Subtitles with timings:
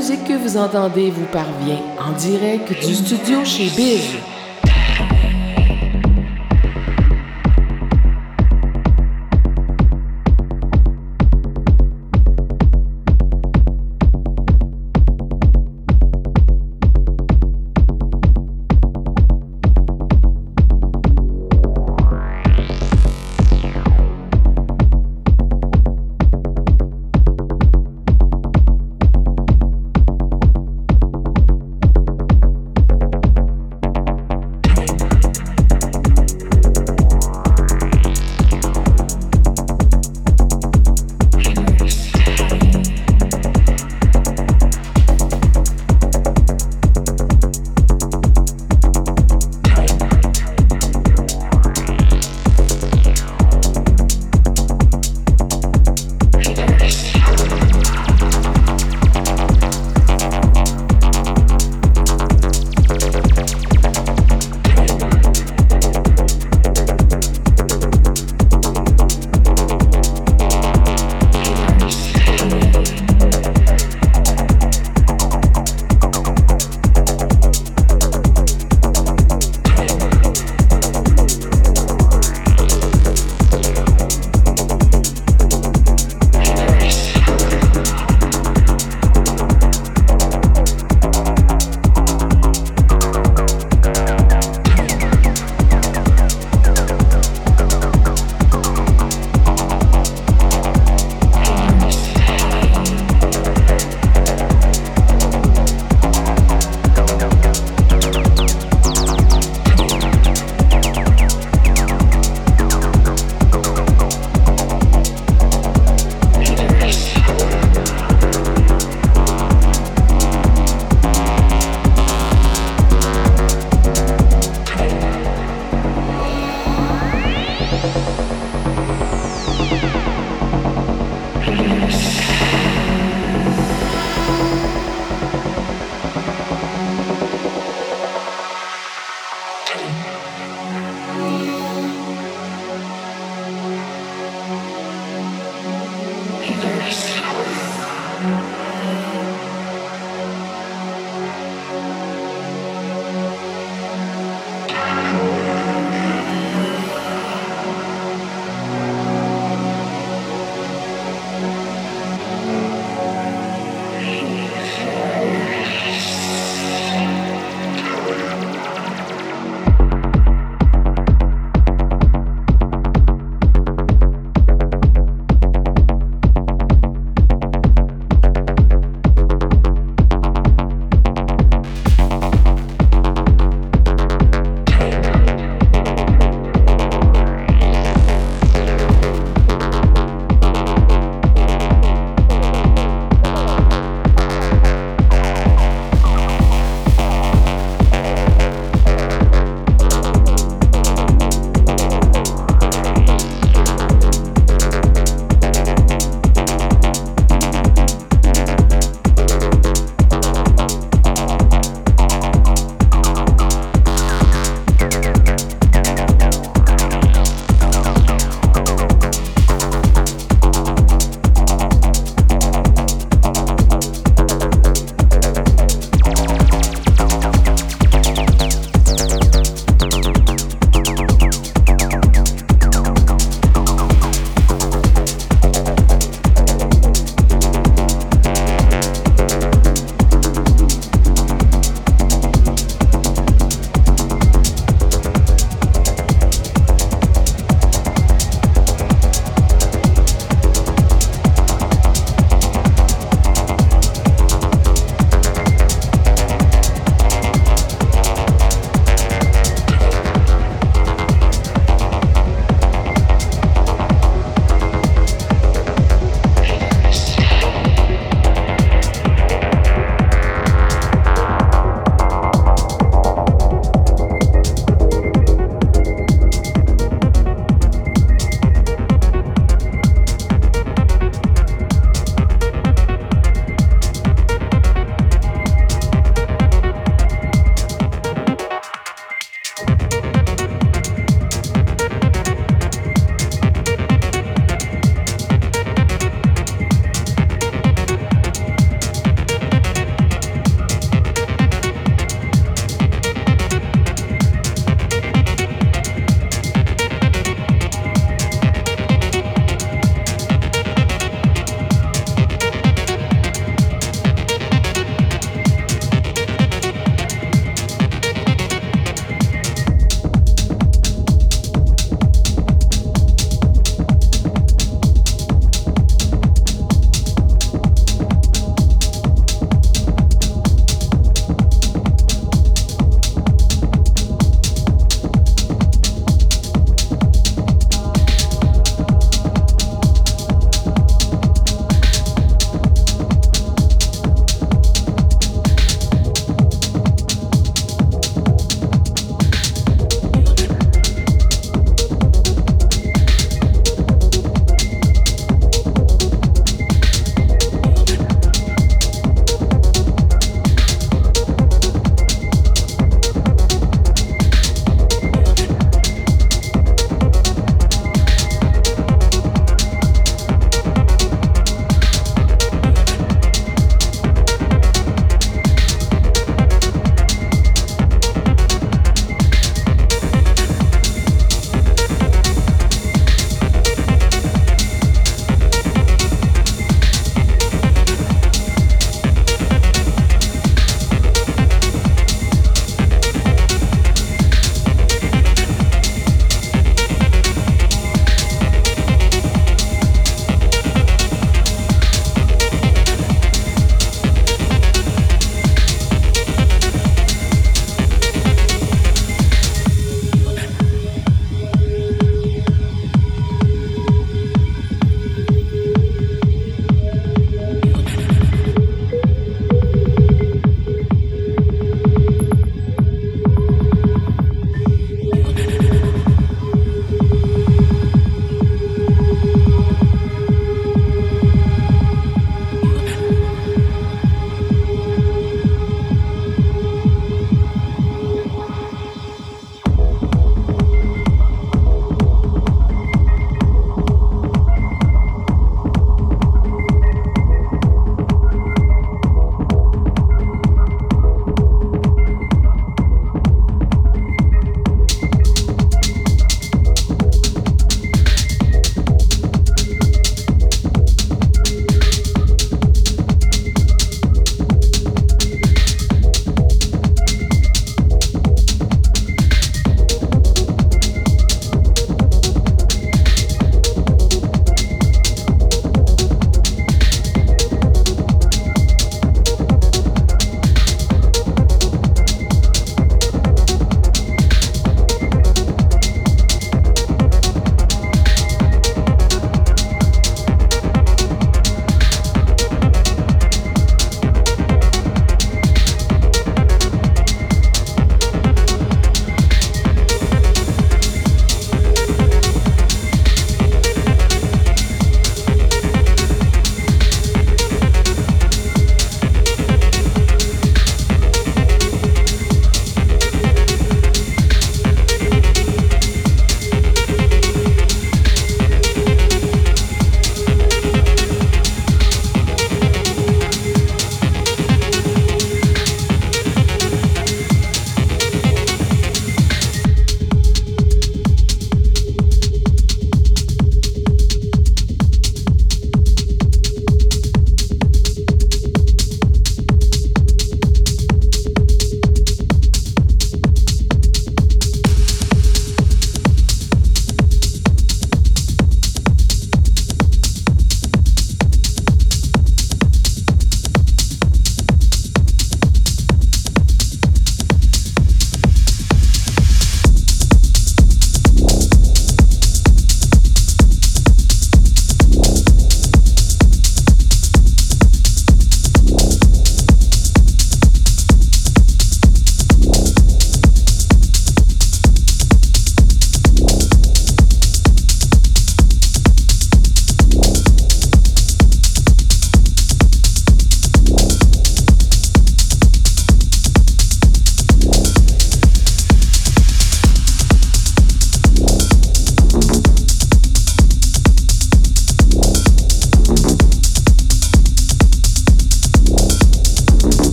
[0.00, 4.39] musique que vous entendez vous parvient en direct du studio chez Biz.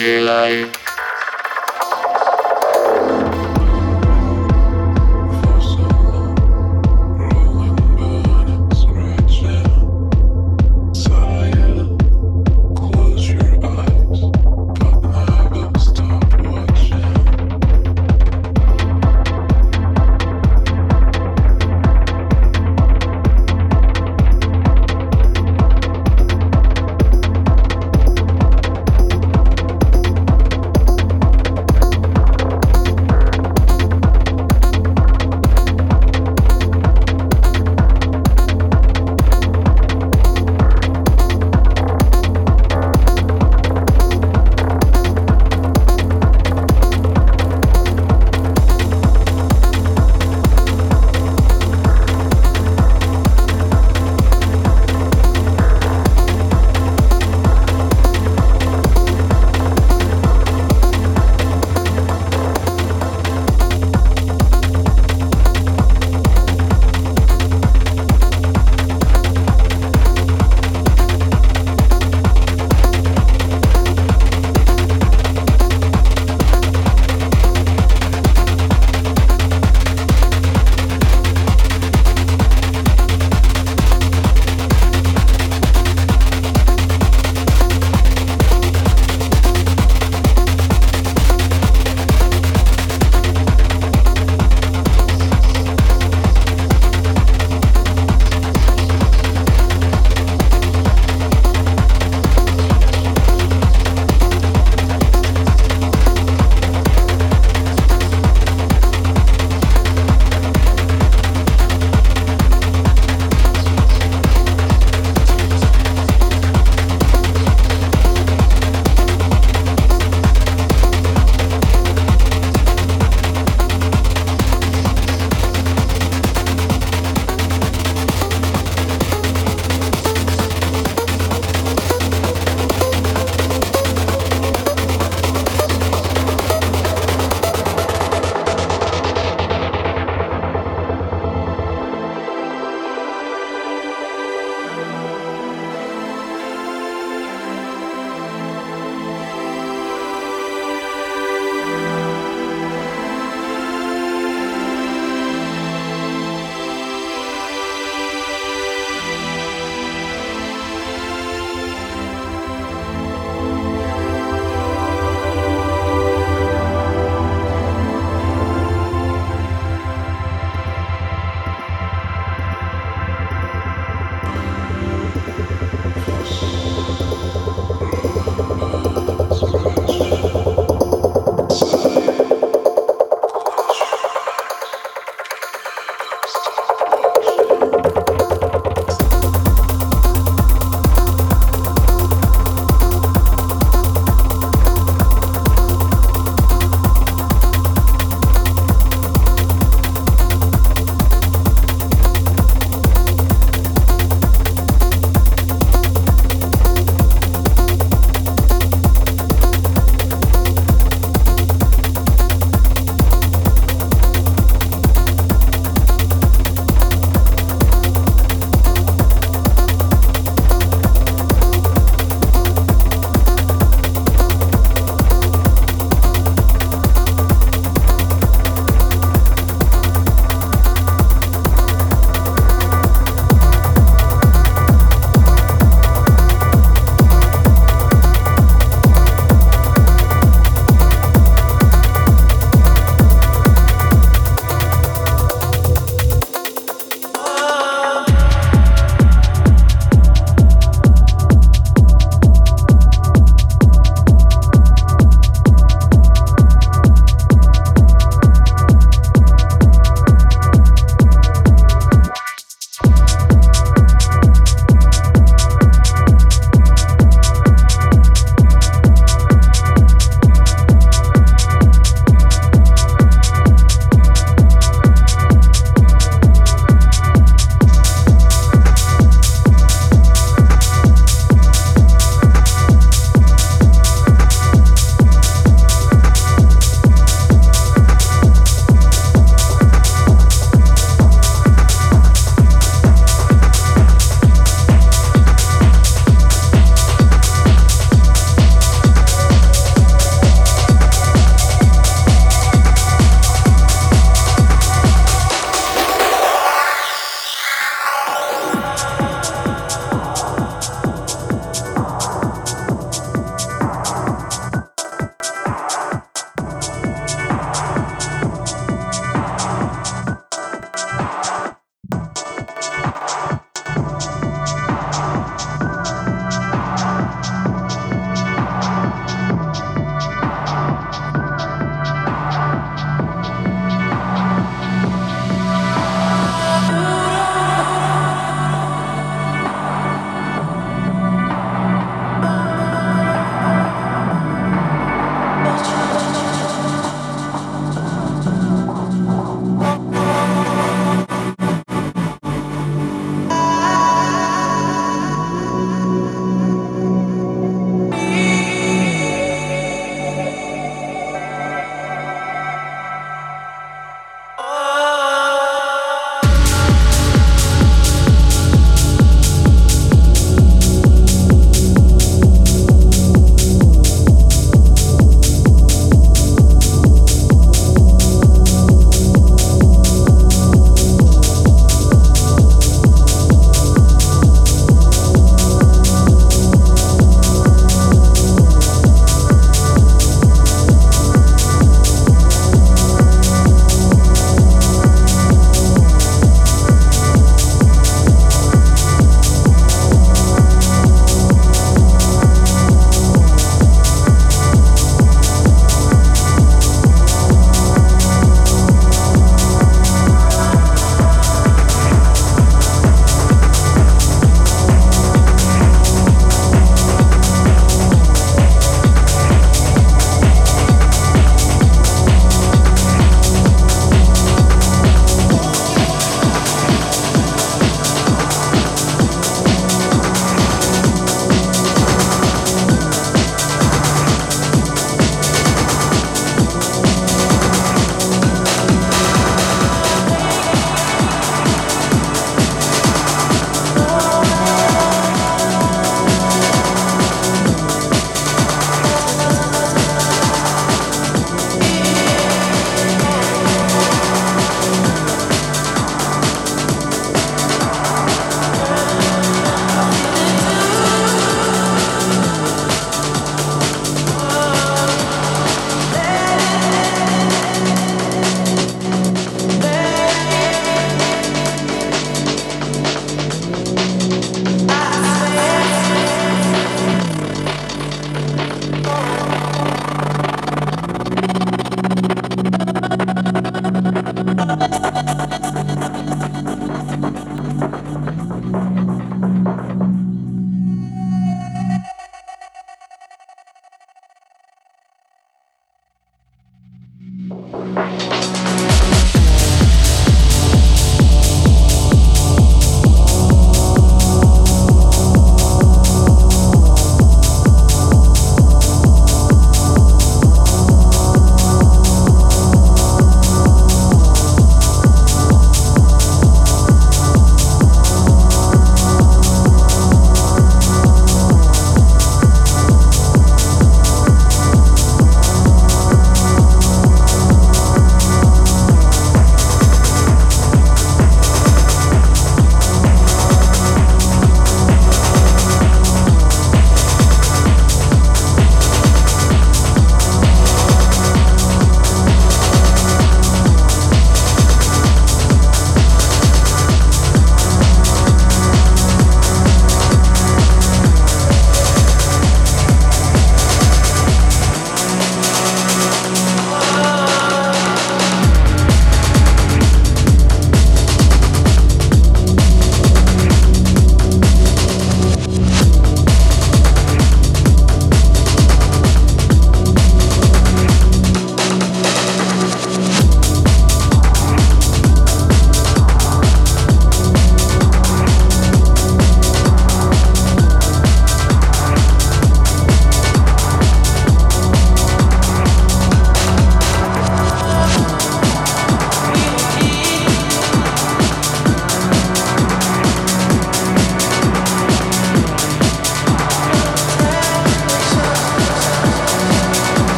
[0.00, 0.69] 起来。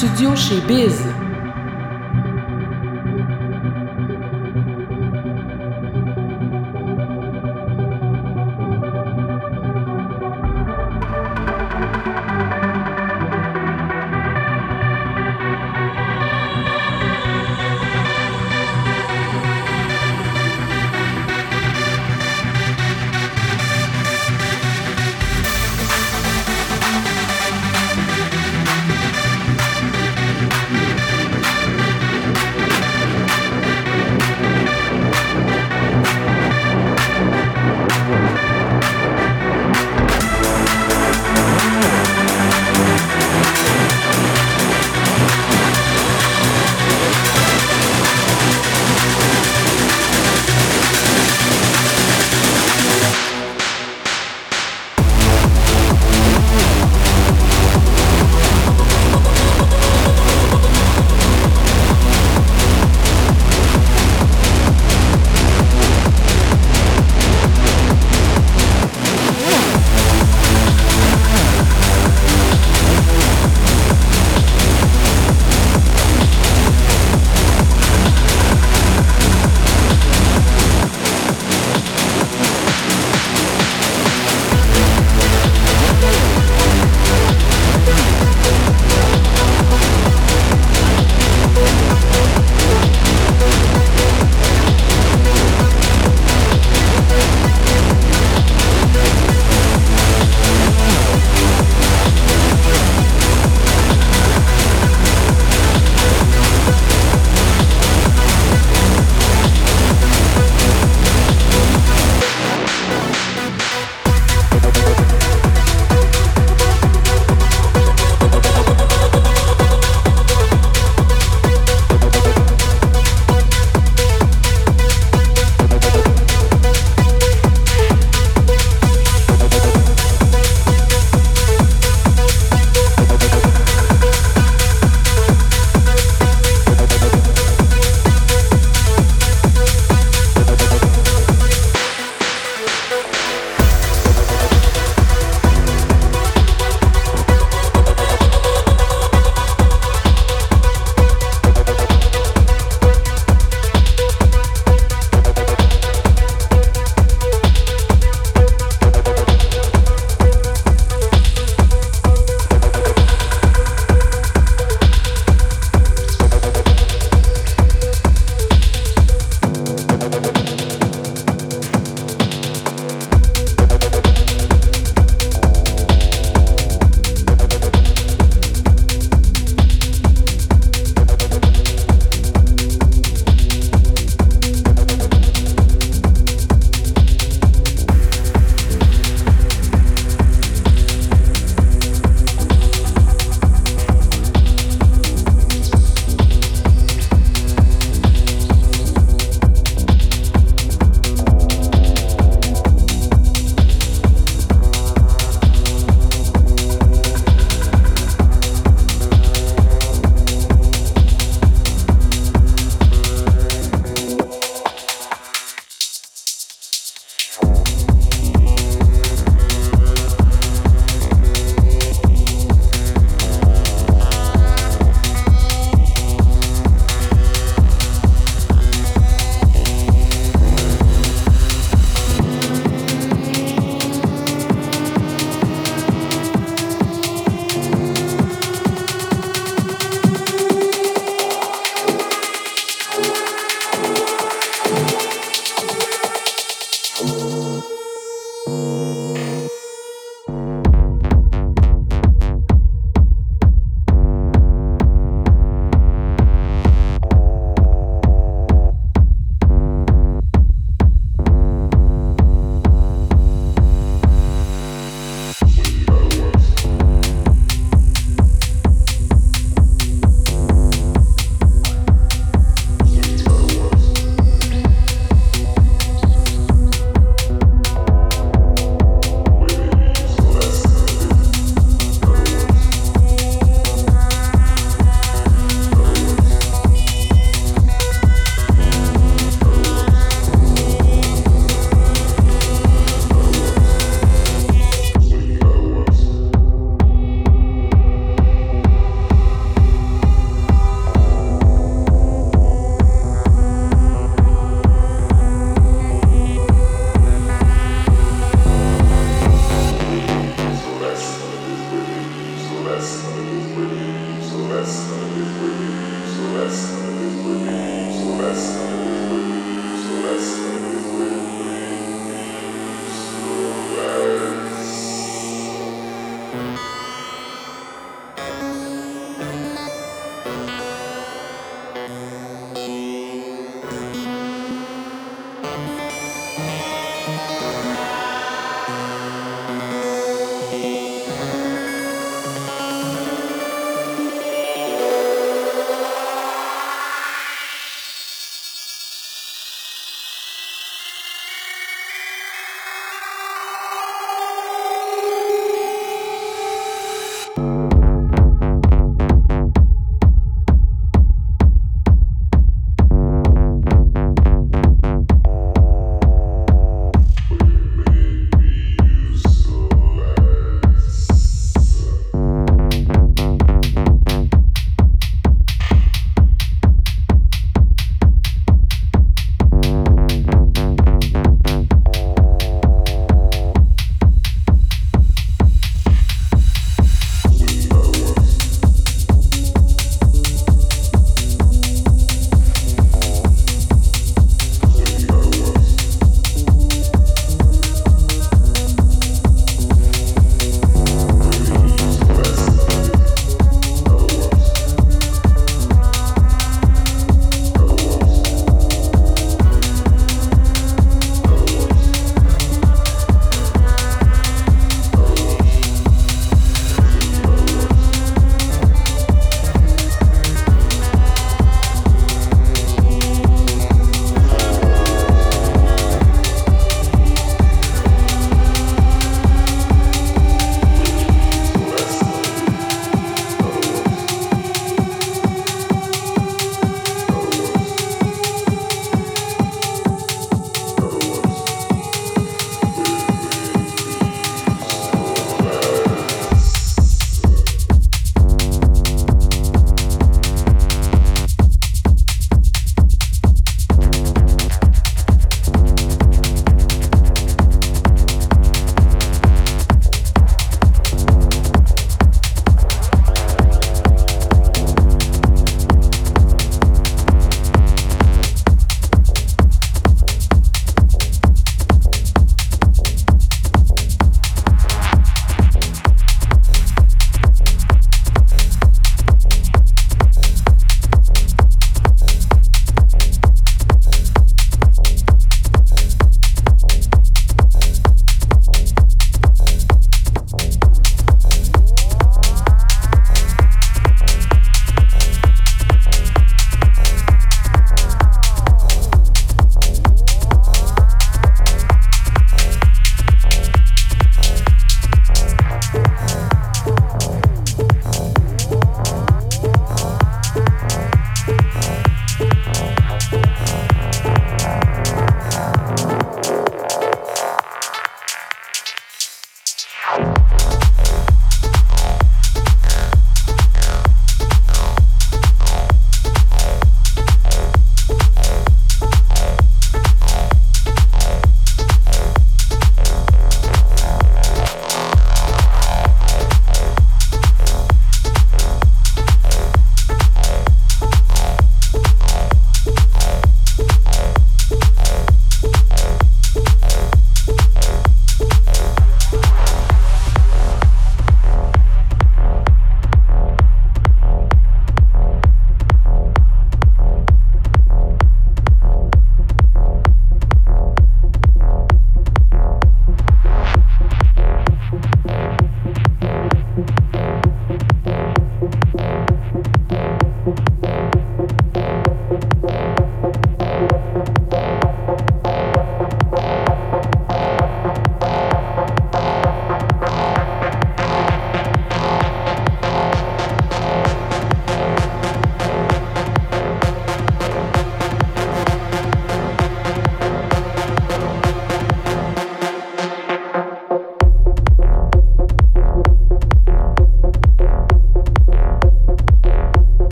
[0.00, 1.09] Studio chez Biz.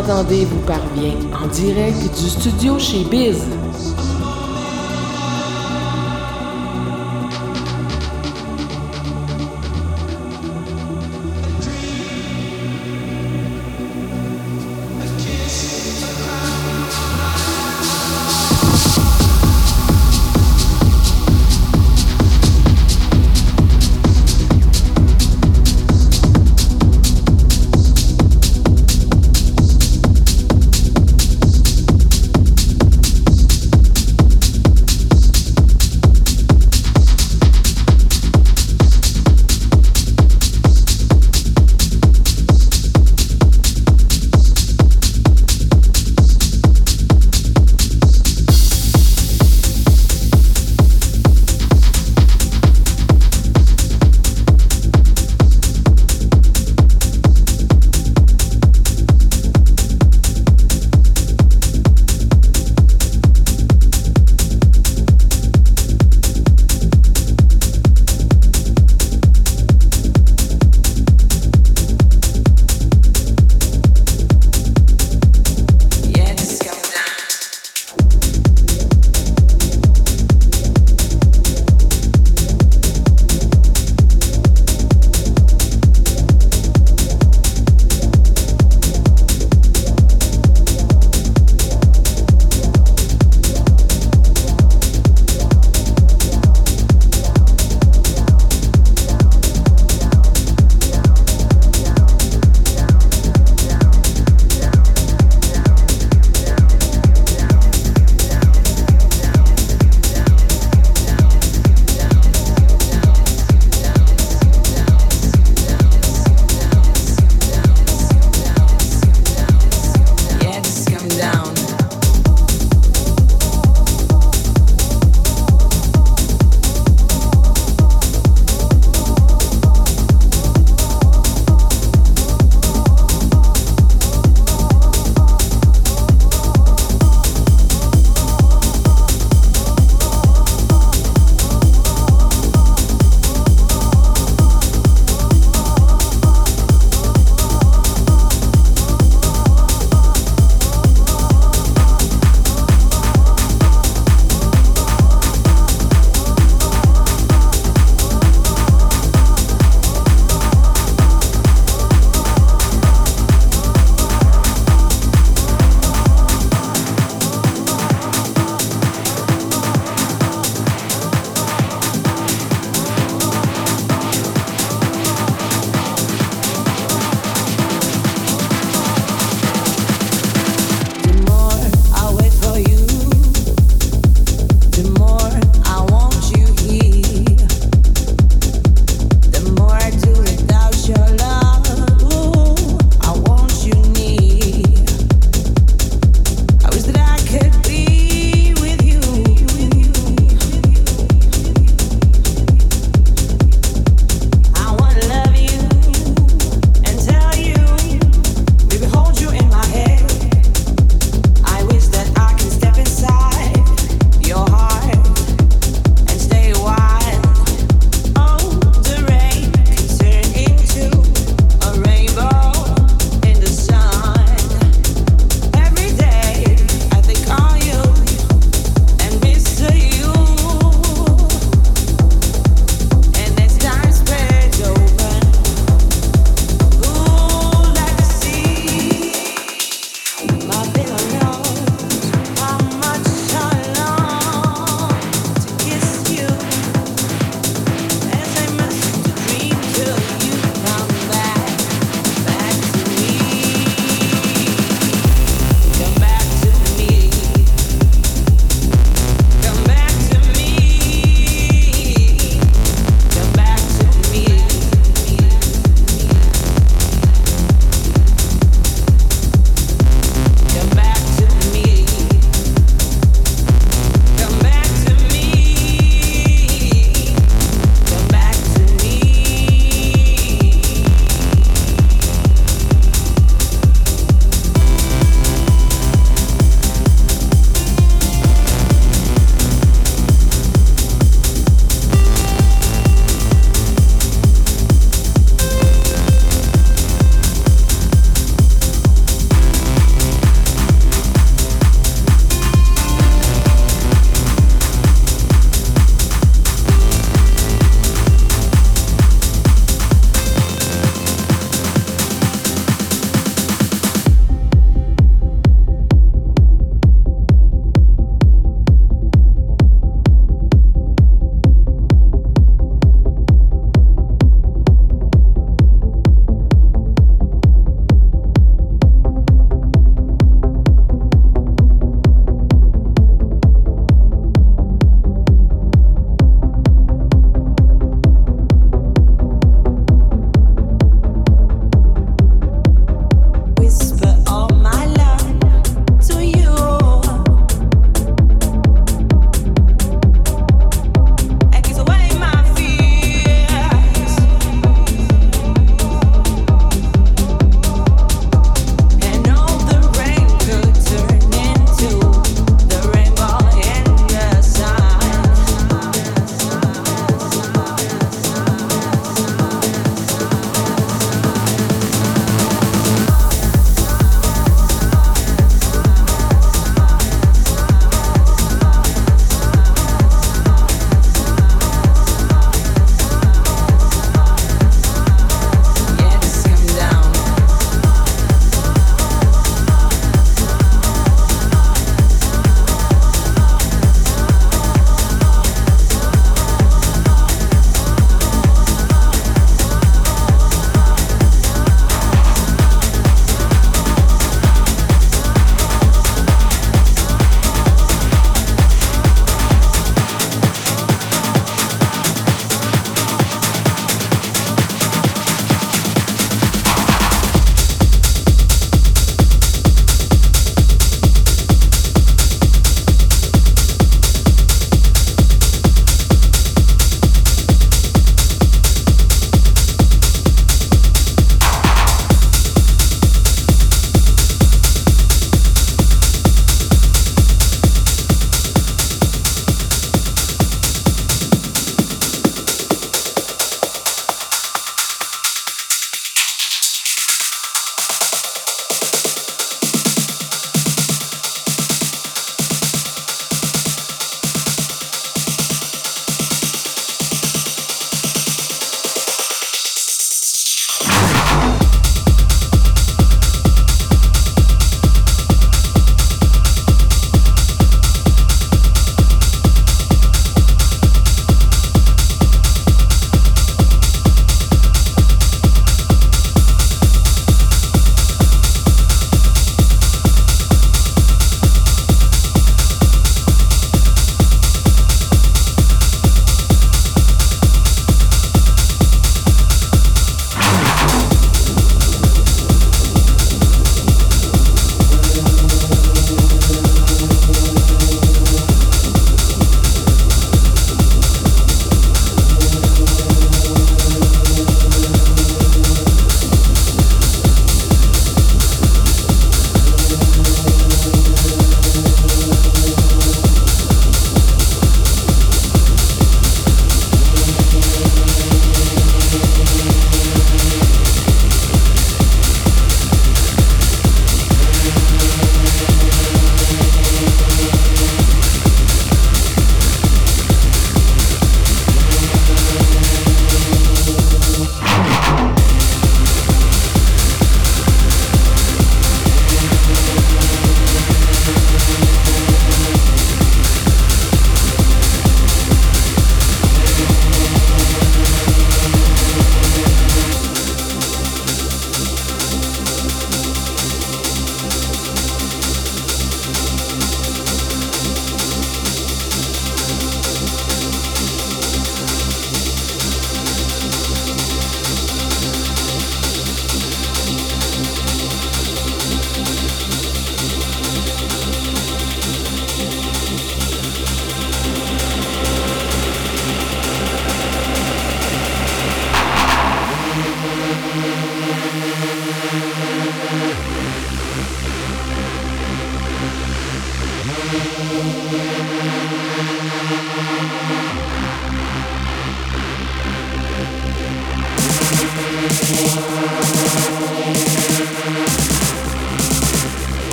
[0.00, 3.57] Vous parvient en direct du studio chez Biz.